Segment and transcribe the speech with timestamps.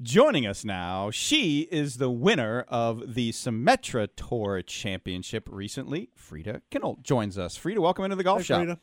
[0.00, 6.10] Joining us now, she is the winner of the Symetra Tour Championship recently.
[6.14, 7.56] Frida Kinhult joins us.
[7.56, 8.58] Frida, welcome into the golf Hey, shop.
[8.58, 8.78] Frida.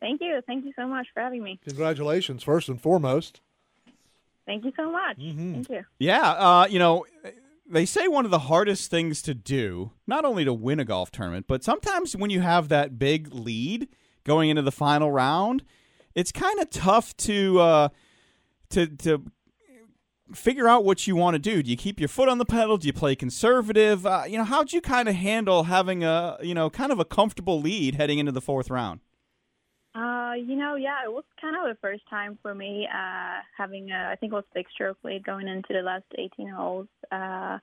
[0.00, 0.40] Thank you.
[0.44, 1.60] Thank you so much for having me.
[1.64, 3.40] Congratulations, first and foremost.
[4.44, 5.18] Thank you so much.
[5.18, 5.52] Mm-hmm.
[5.54, 5.84] Thank you.
[6.00, 7.06] Yeah, uh, you know,
[7.64, 11.12] they say one of the hardest things to do, not only to win a golf
[11.12, 13.86] tournament, but sometimes when you have that big lead
[14.24, 15.62] going into the final round,
[16.16, 17.88] it's kind of tough to uh,
[18.70, 19.22] to to
[20.34, 21.62] figure out what you want to do.
[21.62, 22.76] Do you keep your foot on the pedal?
[22.76, 24.06] Do you play conservative?
[24.06, 27.04] Uh, you know, how'd you kind of handle having a you know kind of a
[27.04, 29.00] comfortable lead heading into the fourth round?
[29.94, 33.90] Uh, you know, yeah, it was kind of the first time for me uh, having
[33.90, 36.86] a, I think it was six stroke lead going into the last 18 holes.
[37.10, 37.58] Uh,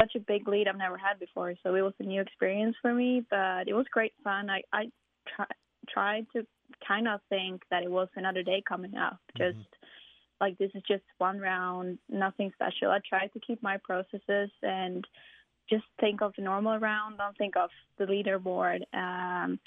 [0.00, 2.92] such a big lead I've never had before, so it was a new experience for
[2.92, 3.24] me.
[3.30, 4.50] But it was great fun.
[4.50, 4.90] I I
[5.36, 5.46] try,
[5.88, 6.46] tried to
[6.86, 9.58] kind of think that it was another day coming up, just
[10.40, 12.90] like this is just one round, nothing special.
[12.90, 15.04] I tried to keep my processes and
[15.68, 18.80] just think of the normal round, don't think of the leaderboard.
[18.94, 19.58] Um,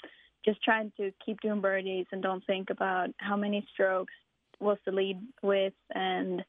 [0.44, 4.12] just trying to keep doing birdies and don't think about how many strokes
[4.60, 5.74] was the lead with.
[5.94, 6.40] And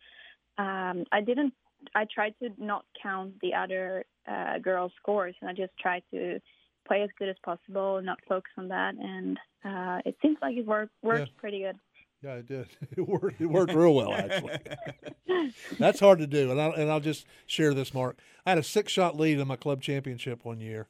[0.58, 1.54] um, I didn't.
[1.94, 6.40] I tried to not count the other uh, girls' scores, and I just tried to
[6.88, 8.96] play as good as possible, and not focus on that.
[8.96, 11.40] And uh, it seems like it worked worked Yeah.
[11.40, 11.78] pretty good.
[12.24, 12.68] Yeah, it did.
[12.98, 13.42] It worked.
[13.42, 14.58] It worked real well, actually.
[15.80, 18.18] That's hard to do, and I'll, and I'll just share this, Mark.
[18.46, 20.88] I had a six-shot lead in my club championship one year,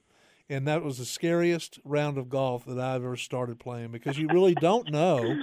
[0.49, 4.27] and that was the scariest round of golf that I've ever started playing because you
[4.27, 5.41] really don't know,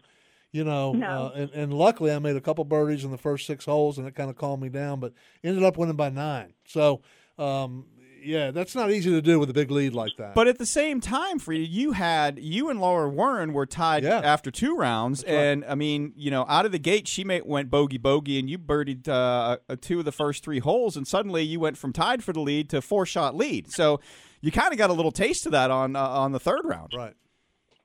[0.52, 0.92] you know.
[1.00, 1.06] No.
[1.06, 4.06] Uh, and, and luckily, I made a couple birdies in the first six holes, and
[4.06, 5.00] it kind of calmed me down.
[5.00, 6.52] But ended up winning by nine.
[6.66, 7.00] So,
[7.38, 7.86] um,
[8.22, 10.34] yeah, that's not easy to do with a big lead like that.
[10.34, 14.02] But at the same time, Frida, you you had you and Laura Warren were tied
[14.04, 14.20] Yeah.
[14.22, 15.32] after two rounds, right.
[15.34, 18.50] and I mean, you know, out of the gate, she made, went bogey bogey, and
[18.50, 21.92] you birdied uh, uh, two of the first three holes, and suddenly you went from
[21.94, 23.72] tied for the lead to four shot lead.
[23.72, 23.98] So
[24.42, 26.92] you kind of got a little taste of that on uh, on the third round.
[26.95, 27.14] right.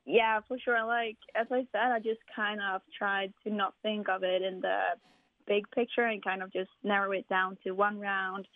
[0.04, 0.84] Yeah, for sure.
[0.86, 4.60] Like as I said, I just kind of tried to not think of it in
[4.60, 4.78] the
[5.46, 8.46] big picture and kind of just narrow it down to one round.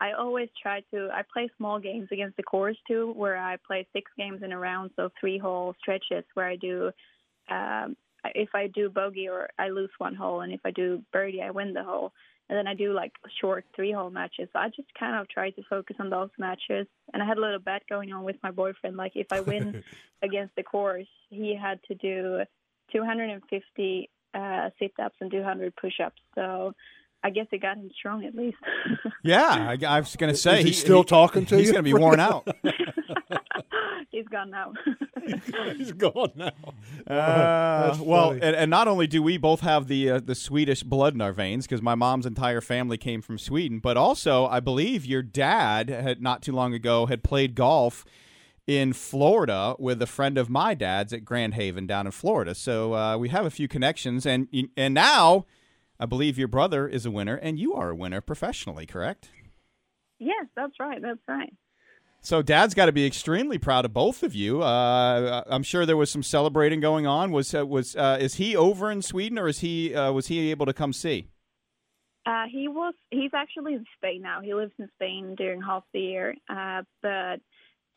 [0.00, 1.10] I always try to.
[1.12, 4.58] I play small games against the course too, where I play six games in a
[4.58, 6.90] round, so three hole stretches where I do.
[7.50, 7.96] Um,
[8.34, 11.50] if I do bogey or I lose one hole, and if I do birdie, I
[11.50, 12.12] win the hole.
[12.48, 14.48] And then I do like short three hole matches.
[14.52, 16.86] So I just kind of try to focus on those matches.
[17.14, 18.96] And I had a little bet going on with my boyfriend.
[18.96, 19.84] Like if I win
[20.22, 22.40] against the course, he had to do
[22.92, 26.20] 250 uh, sit ups and 200 push ups.
[26.34, 26.74] So
[27.22, 28.58] I guess it got him strong at least.
[29.22, 31.84] Yeah, I, I was going to say Is he still talking to he's you, going
[31.84, 32.48] to be worn out.
[34.10, 34.72] He's gone now.
[35.76, 36.50] He's gone now.
[37.06, 41.14] Uh, well, and, and not only do we both have the uh, the Swedish blood
[41.14, 45.06] in our veins because my mom's entire family came from Sweden, but also I believe
[45.06, 48.04] your dad had not too long ago had played golf
[48.66, 52.54] in Florida with a friend of my dad's at Grand Haven down in Florida.
[52.54, 55.46] So uh, we have a few connections, and and now
[56.00, 59.30] I believe your brother is a winner, and you are a winner professionally, correct?
[60.18, 61.00] yes, that's right.
[61.00, 61.52] That's right.
[62.22, 64.62] So Dad's got to be extremely proud of both of you.
[64.62, 67.32] Uh, I'm sure there was some celebrating going on.
[67.32, 70.50] Was uh, was uh, is he over in Sweden or is he uh, was he
[70.50, 71.28] able to come see?
[72.26, 72.94] Uh, he was.
[73.10, 74.42] He's actually in Spain now.
[74.42, 76.34] He lives in Spain during half the year.
[76.48, 77.40] Uh, but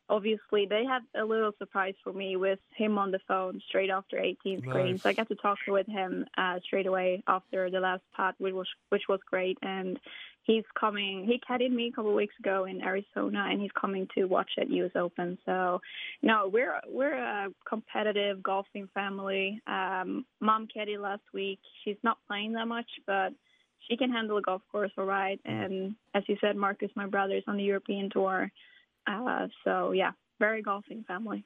[0.10, 4.18] obviously, they had a little surprise for me with him on the phone straight after
[4.18, 4.92] 18th green.
[4.92, 5.02] Nice.
[5.02, 8.54] So I got to talk with him uh, straight away after the last putt, which
[8.54, 9.58] was which was great.
[9.62, 10.00] And
[10.44, 11.26] he's coming.
[11.26, 14.52] He caddied me a couple of weeks ago in Arizona, and he's coming to watch
[14.60, 14.92] at U.S.
[14.96, 15.38] Open.
[15.46, 15.82] So,
[16.22, 19.62] no, we're we're a competitive golfing family.
[19.68, 21.60] Um, Mom caddied last week.
[21.84, 23.34] She's not playing that much, but
[23.90, 25.40] she can handle a golf course all right.
[25.46, 28.52] And as you said, Marcus, my brother, is on the European tour.
[29.08, 31.46] Uh, so yeah, very golfing family.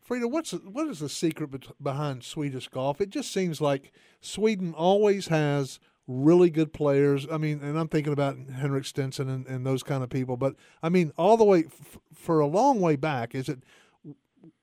[0.00, 1.50] Frida, what's what is the secret
[1.82, 3.00] behind Swedish golf?
[3.00, 7.26] It just seems like Sweden always has really good players.
[7.30, 10.36] I mean, and I'm thinking about Henrik Stenson and, and those kind of people.
[10.36, 13.64] But I mean, all the way f- for a long way back, is it?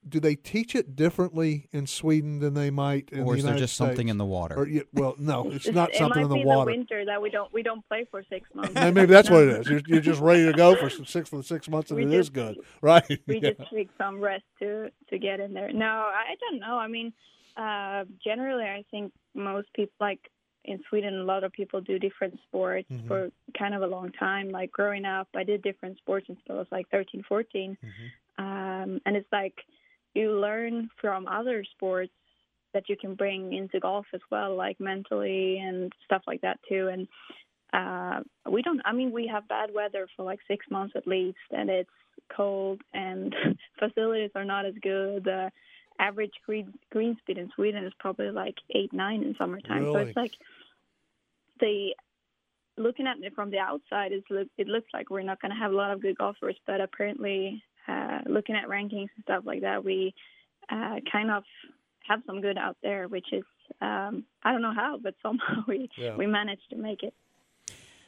[0.08, 3.52] Do they teach it differently in Sweden than they might in or the is there
[3.52, 4.56] United just something in the water?
[4.56, 6.72] Or, yeah, well, no, it's not it something might in the be water.
[6.72, 8.74] the winter that we don't we don't play for six months.
[8.74, 9.68] Maybe that's what it is.
[9.70, 12.06] You're, you're just ready to go for some six for the six months, and We
[12.06, 13.04] it is just- good, right?
[13.28, 13.52] we Yeah.
[13.58, 15.72] just take some rest to to get in there.
[15.72, 16.78] No, I don't know.
[16.78, 17.14] I mean,
[17.58, 20.20] uh, generally, I think most people like
[20.66, 23.06] in Sweden, a lot of people do different sports Mhm.
[23.08, 24.50] for kind of a long time.
[24.50, 27.78] Like growing up, I did different sports until I was like 13, 14.
[27.84, 27.90] Mhm.
[28.38, 29.56] Um, and it's like
[30.14, 32.12] you learn from other sports
[32.74, 36.90] that you can bring into golf as well, like mentally and stuff like that too.
[36.92, 37.08] And
[37.74, 38.82] uh, we don't.
[38.86, 41.90] I mean, we have bad weather for like six months at least, and it's
[42.36, 43.36] cold, and
[43.80, 45.24] facilities are not as good.
[45.24, 45.52] The
[46.00, 49.86] average green green speed in Sweden is probably like eight nine in summertime.
[49.86, 49.94] Really?
[49.94, 50.34] So it's like
[51.60, 51.96] the
[52.78, 55.76] looking at it from the outside, it looks like we're not going to have a
[55.76, 60.14] lot of good golfers, but apparently, uh, looking at rankings and stuff like that, we
[60.70, 61.44] uh, kind of
[62.08, 63.44] have some good out there, which is
[63.82, 66.16] um, I don't know how, but somehow we Yeah.
[66.16, 67.14] we managed to make it.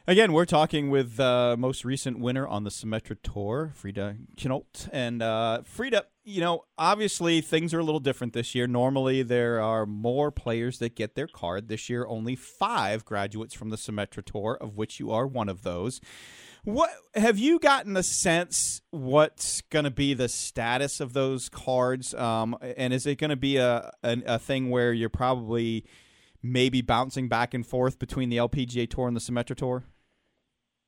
[0.08, 4.88] Again, we're talking with uh, most recent winner on the Symetra Tour, Frida Kinhult.
[4.92, 8.68] And uh, Frida, you know, obviously things are a little different this year.
[8.68, 11.66] Normally, there are more players that get their card.
[11.66, 15.64] This year, only five graduates from the Symetra Tour, of which you are one of
[15.64, 16.00] those.
[16.66, 22.12] What have you gotten a sense what's going to be the status of those cards?
[22.12, 25.84] Um, and is it going to be a, a a thing where you're probably
[26.42, 29.84] maybe bouncing back and forth between the LPGA Tour and the Symetra Tour?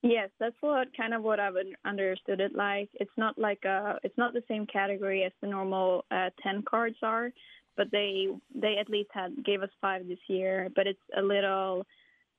[0.03, 1.55] Yes, that's what kind of what I've
[1.85, 2.89] understood it like.
[2.95, 6.97] It's not like a, it's not the same category as the normal uh, ten cards
[7.05, 7.31] are,
[7.77, 10.71] but they they at least had gave us five this year.
[10.75, 11.87] But it's a little,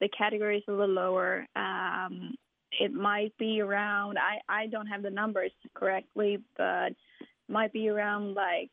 [0.01, 1.45] the category is a little lower.
[1.56, 2.35] Um,
[2.71, 4.18] it might be around.
[4.18, 6.92] I I don't have the numbers correctly, but
[7.48, 8.71] might be around like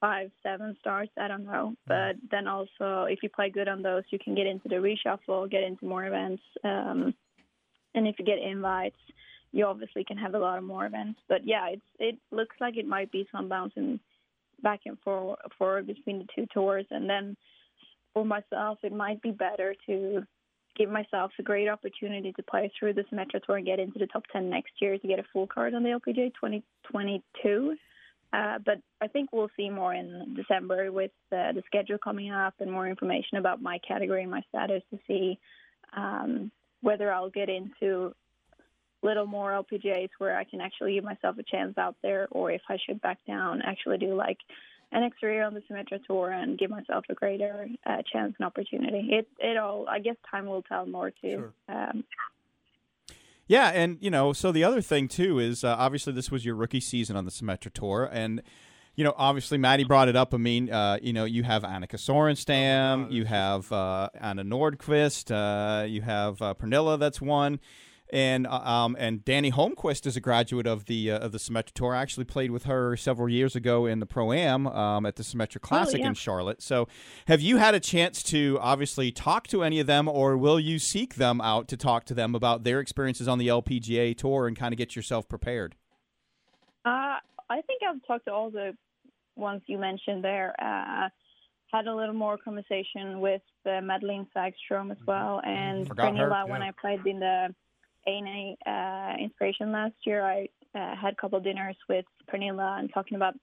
[0.00, 1.08] five seven stars.
[1.18, 1.74] I don't know.
[1.86, 5.50] But then also, if you play good on those, you can get into the reshuffle,
[5.50, 6.42] get into more events.
[6.62, 7.14] Um,
[7.94, 8.98] and if you get invites,
[9.52, 11.20] you obviously can have a lot of more events.
[11.28, 14.00] But yeah, it's it looks like it might be some bouncing
[14.62, 16.86] back and forward, forward between the two tours.
[16.90, 17.36] And then
[18.12, 20.26] for myself, it might be better to
[20.76, 24.06] give myself a great opportunity to play through this Symetra Tour and get into the
[24.06, 27.76] top 10 next year to get a full card on the LPGA 2022.
[28.32, 32.54] Uh, but I think we'll see more in December with uh, the schedule coming up
[32.58, 35.38] and more information about my category and my status to see
[35.96, 36.50] um,
[36.80, 38.12] whether I'll get into
[39.04, 42.62] little more LPGAs where I can actually give myself a chance out there, or if
[42.68, 44.38] I should back down, actually do like
[44.94, 48.46] an extra year on the Symetra Tour and give myself a greater uh, chance and
[48.46, 49.08] opportunity.
[49.10, 51.52] It it all I guess time will tell more too.
[51.68, 52.04] Um,
[53.46, 56.54] Yeah, and you know, so the other thing too is uh, obviously this was your
[56.54, 58.40] rookie season on the Symetra Tour, and
[58.94, 60.32] you know, obviously Maddie brought it up.
[60.32, 65.30] I mean, uh, you know, you have Annika Sorenstam, Oh, you have uh, Anna Nordqvist,
[65.32, 67.58] uh, you have uh, Pernilla that's one,
[68.14, 71.72] and uh, um, and Danny Holmqvist is a graduate of the uh, of the Symetra
[71.74, 71.94] Tour.
[71.96, 75.24] I actually played with her several years ago in the Pro Am um, at the
[75.24, 76.06] Symetra Classic yeah.
[76.06, 76.62] in Charlotte.
[76.62, 76.86] So,
[77.26, 80.78] have you had a chance to obviously talk to any of them, or will you
[80.78, 84.56] seek them out to talk to them about their experiences on the LPGA Tour and
[84.56, 85.74] kind of get yourself prepared?
[86.84, 87.18] Uh,
[87.50, 88.76] I think I've talked to all the
[89.34, 90.54] ones you mentioned there.
[90.62, 91.08] Uh,
[91.72, 96.48] had a little more conversation with uh, Madelene Sagström as well, and Forgot her, Pernilla
[96.48, 96.62] when.
[96.62, 97.52] I played in the
[98.06, 100.24] ANA uh, Inspiration last year.
[100.24, 103.34] I uh, had a couple dinners with Pernilla and talking about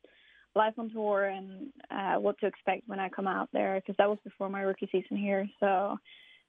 [0.55, 4.09] life on tour and uh, what to expect when I come out there because that
[4.09, 5.47] was before my rookie season here.
[5.59, 5.97] So,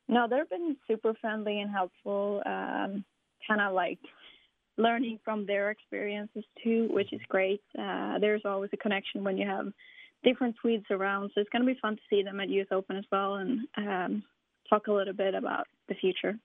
[0.09, 2.43] no, they've been super friendly and helpful.
[2.45, 3.05] Um,
[3.47, 3.99] kind of like
[4.77, 7.63] learning from their experiences too, which is great.
[7.79, 9.67] Uh, there's always a connection when you have
[10.25, 12.69] different Swedes around, so it's going to be fun to see them at U.S.
[12.71, 14.23] Open as well and um,
[14.69, 16.39] talk a little bit about the future.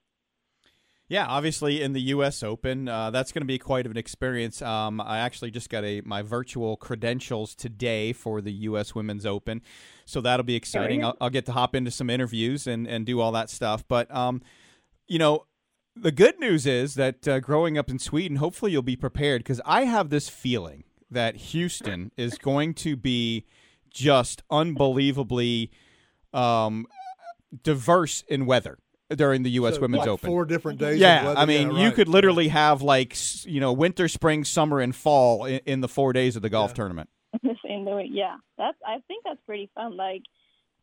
[1.10, 2.44] Yeah, obviously in the U.S.
[2.44, 4.62] Open, uh, that's going to be quite of an experience.
[4.62, 8.94] Um, I actually just got a my virtual credentials today for the U.S.
[8.94, 9.62] Women's Open,
[10.06, 11.06] so that'll be exciting.
[11.06, 13.88] I'll, I'll get to hop into some interviews and, and do all that stuff.
[13.88, 14.42] But um,
[15.08, 15.46] you know,
[15.96, 19.62] the good news is that uh, growing up in Sweden, hopefully you'll be prepared because
[19.66, 23.46] I have this feeling that Houston is going to be
[23.90, 25.72] just unbelievably
[26.34, 26.86] um,
[27.64, 28.78] diverse in weather
[29.16, 29.76] during the U.S.
[29.76, 30.28] So, Women's like Open.
[30.30, 30.96] Four different days.
[30.96, 31.40] of Yeah, weather.
[31.40, 35.46] I mean, Yeah, you could literally have like you know winter, spring, summer, and fall
[35.46, 36.76] in, in the four days of the golf Yeah.
[36.76, 37.10] tournament.
[37.44, 39.96] in the yeah, that's I think that's pretty fun.
[39.96, 40.24] Like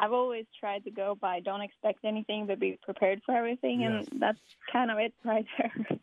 [0.01, 4.07] I've always tried to go by don't expect anything but be prepared for everything, Yes.
[4.11, 4.39] and that's
[4.73, 5.99] kind of it right there.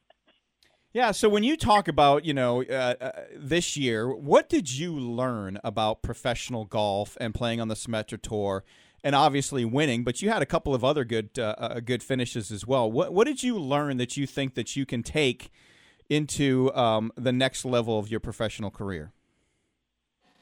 [0.94, 1.12] Yeah.
[1.12, 5.60] So when you talk about you know uh, uh, this year, what did you learn
[5.64, 8.64] about professional golf and playing on the Symetra Tour?
[9.04, 12.52] And obviously winning, but you had a couple of other good uh, uh, good finishes
[12.52, 12.92] as well.
[12.92, 15.50] What what did you learn that you think that you can take
[16.08, 19.12] into um, the next level of your professional career?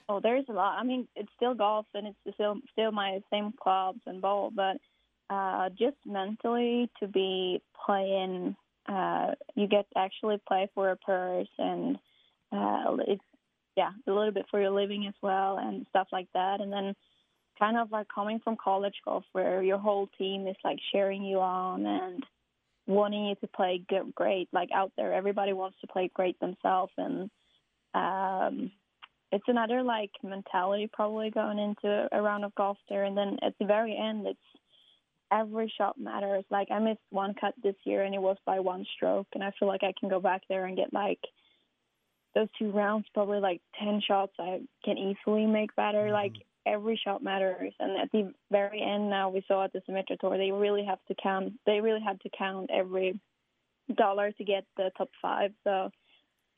[0.09, 0.79] Oh, there's a lot.
[0.79, 4.77] I mean, it's still golf and it's still still my same clubs and ball, but
[5.29, 8.55] uh, just mentally to be playing,
[8.87, 11.97] uh, you get to actually play for a purse and
[12.51, 13.23] uh, it's
[13.77, 16.95] yeah a little bit for your living as well and stuff like that, and then
[17.59, 21.39] kind of like coming from college golf where your whole team is like cheering you
[21.39, 22.25] on and
[22.87, 24.49] wanting you to play good, great.
[24.51, 27.29] Like out there, everybody wants to play great themselves, and
[27.93, 28.71] um,
[29.31, 33.03] it's another like mentality probably going into a round of golf there.
[33.03, 34.39] And then at the very end, it's
[35.31, 36.45] every shot matters.
[36.49, 39.51] Like I missed one cut this year, and it was by one stroke, and I
[39.59, 41.19] feel like I can go back there and get like
[42.35, 44.33] those two rounds, probably like ten shots.
[44.39, 46.05] I can easily make better.
[46.05, 46.13] Mm-hmm.
[46.13, 46.33] Like
[46.71, 50.37] every shot matters, and at the very end, now we saw at the Symetra Tour,
[50.37, 51.53] they really have to count.
[51.65, 53.19] They really had to count every
[53.95, 55.51] dollar to get the top five.
[55.63, 55.89] So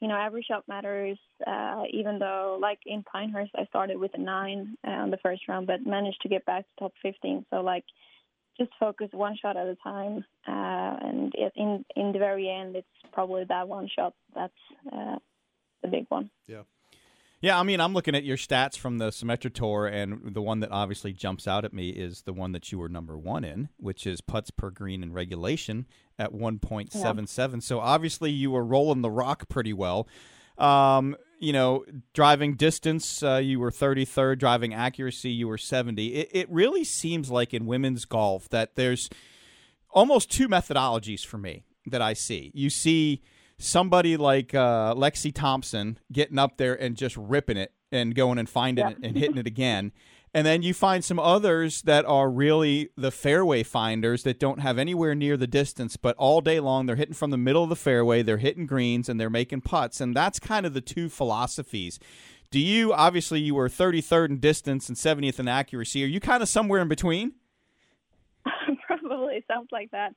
[0.01, 1.17] you know, every shot matters.
[1.45, 5.47] Uh, even though, like in Pinehurst, I started with a nine uh, on the first
[5.47, 7.45] round, but managed to get back to top 15.
[7.51, 7.85] So, like,
[8.59, 12.87] just focus one shot at a time, uh, and in in the very end, it's
[13.13, 14.53] probably that one shot that's
[14.91, 15.15] uh,
[15.83, 16.29] the big one.
[16.47, 16.63] Yeah.
[17.41, 20.59] Yeah, I mean, I'm looking at your stats from the Symetra Tour, and the one
[20.59, 23.69] that obviously jumps out at me is the one that you were number one in,
[23.77, 25.87] which is putts per green in regulation
[26.19, 27.53] at 1.77.
[27.53, 27.59] Yeah.
[27.59, 30.07] So obviously, you were rolling the rock pretty well.
[30.59, 31.83] Um, you know,
[32.13, 34.37] driving distance, uh, you were 33rd.
[34.37, 36.13] Driving accuracy, you were 70.
[36.13, 39.09] It, it really seems like in women's golf that there's
[39.89, 42.51] almost two methodologies for me that I see.
[42.53, 43.23] You see
[43.61, 48.49] somebody like uh, Lexi Thompson getting up there and just ripping it and going and
[48.49, 48.91] finding yeah.
[48.91, 49.91] it and hitting it again.
[50.33, 54.77] And then you find some others that are really the fairway finders that don't have
[54.77, 57.75] anywhere near the distance, but all day long they're hitting from the middle of the
[57.75, 59.99] fairway, they're hitting greens, and they're making putts.
[59.99, 61.99] And that's kind of the two philosophies.
[62.49, 66.03] Do you, obviously, you were 33rd in distance and 70th in accuracy.
[66.03, 67.33] Are you kind of somewhere in between?
[68.87, 70.13] Probably sounds like that.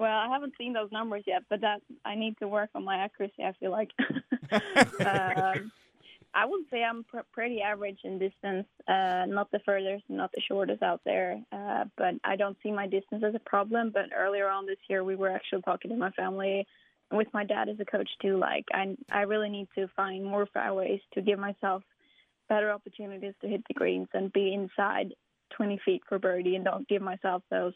[0.00, 2.96] Well, I haven't seen those numbers yet, but that I need to work on my
[2.96, 3.44] accuracy.
[3.44, 3.90] I feel like.
[5.04, 5.70] um,
[6.32, 8.66] I would say I'm pr- pretty average in distance.
[8.88, 11.38] Uh, not the furthest, not the shortest out there.
[11.52, 13.90] Uh, but I don't see my distance as a problem.
[13.90, 16.66] But earlier on this year, we were actually talking to my family,
[17.12, 18.38] with my dad as a coach too.
[18.38, 21.82] Like I, I really need to find more fairways to give myself
[22.48, 25.12] better opportunities to hit the greens and be inside
[25.56, 27.74] 20 feet for birdie, and don't give myself those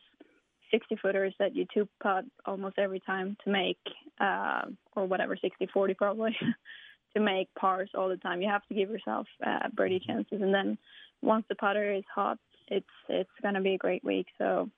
[0.71, 3.78] 60 footers that you two putt almost every time to make,
[4.21, 4.62] uh,
[4.97, 6.37] or whatever, 60 40 probably,
[7.14, 8.42] to make pars all the time.
[8.42, 10.12] You have to give yourself uh, birdie mm-hmm.
[10.12, 10.42] chances.
[10.42, 10.78] And then
[11.23, 14.26] once the putter is hot, it's it's going to be a great week.
[14.38, 14.71] So,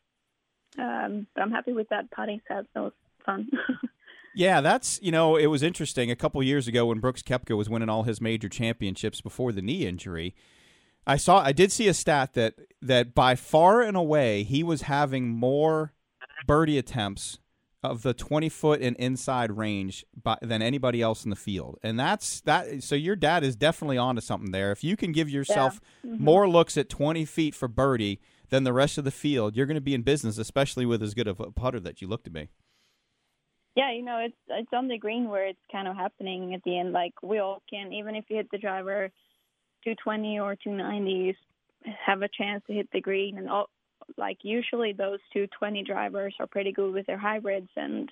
[0.78, 2.66] um, but I'm happy with that putting set.
[2.74, 2.92] That was
[3.24, 3.48] fun.
[4.36, 6.10] Yeah, that's you know it was interesting.
[6.10, 9.62] A couple years ago when Brooks Koepka was winning all his major championships before the
[9.62, 10.34] knee injury,
[11.06, 14.82] I saw I did see a stat that that by far and away he was
[14.82, 15.92] having more
[16.46, 17.38] birdie attempts
[17.82, 21.78] of the 20 foot and inside range by, than anybody else in the field.
[21.82, 24.72] And that's that so your dad is definitely onto something there.
[24.72, 26.10] If you can give yourself yeah.
[26.10, 26.24] mm-hmm.
[26.24, 29.76] more looks at 20 feet for birdie than the rest of the field, you're going
[29.76, 32.30] to be in business, especially with as good of a putter that you look to
[32.30, 32.48] be.
[33.76, 36.78] Yeah, you know, it's it's on the green where it's kind of happening at the
[36.78, 36.92] end.
[36.92, 39.10] Like we all can, even if you hit the driver
[39.86, 41.36] 220 or 290s
[42.04, 43.38] have a chance to hit the green.
[43.38, 43.68] And all
[44.16, 48.10] like usually those 220 drivers are pretty good with their hybrids and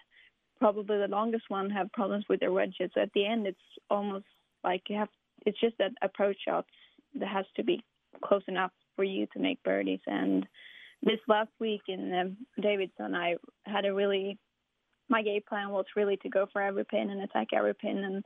[0.58, 2.90] probably the longest one have problems with their wedges.
[2.94, 3.58] So at the end it's
[3.90, 4.26] almost
[4.62, 5.08] like you have
[5.46, 6.68] it's just that approach shots
[7.14, 7.82] that has to be
[8.24, 10.00] close enough for you to make birdies.
[10.06, 10.46] And
[11.02, 14.38] this last week in um, Davidson I had a really
[15.08, 17.98] my game plan was really to go for every pin and attack every pin.
[18.04, 18.24] And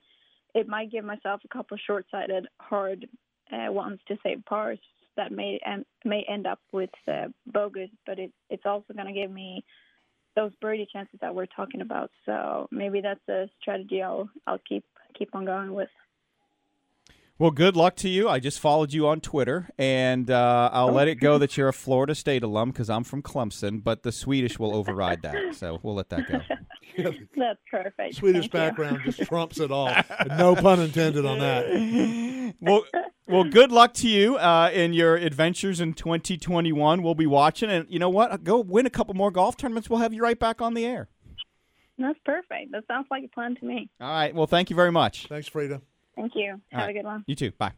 [0.55, 3.07] it might give myself a couple short-sighted hard
[3.53, 4.79] uh, wants to save pars
[5.17, 9.13] that may um, may end up with uh, bogus, but it, it's also going to
[9.13, 9.65] give me
[10.37, 12.11] those birdie chances that we're talking about.
[12.25, 14.85] So maybe that's a strategy I'll I'll keep
[15.19, 15.89] keep on going with.
[17.39, 18.29] Well, good luck to you.
[18.29, 21.73] I just followed you on Twitter, and uh, I'll let it go that you're a
[21.73, 25.55] Florida State alum because I'm from Clemson, but the Swedish will override that.
[25.55, 26.41] So we'll let that go.
[27.37, 28.17] That's perfect.
[28.17, 29.13] Swedish Thank background you.
[29.13, 29.95] just trumps it all.
[30.27, 32.55] no pun intended on that.
[32.61, 32.83] Well,
[33.29, 37.03] well, good luck to you uh, in your adventures in 2021.
[37.03, 38.45] We'll be watching, and you know what?
[38.45, 39.91] Go win a couple more golf tournaments.
[39.91, 41.09] We'll have you right back on the air.
[41.99, 42.73] That's perfect.
[42.73, 43.91] That sounds like a plan to me.
[44.01, 44.35] All right.
[44.35, 45.27] Well, thank you very much.
[45.27, 45.83] Thanks, Frida.
[46.15, 46.61] Thank you.
[46.71, 46.91] Have right.
[46.91, 47.25] a good one.
[47.27, 47.53] You too.
[47.53, 47.73] Bye.